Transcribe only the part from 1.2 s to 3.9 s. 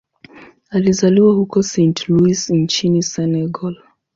huko Saint-Louis nchini Senegal.